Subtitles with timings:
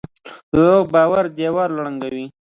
[0.51, 2.25] دروغ د باور دیوال ړنګوي.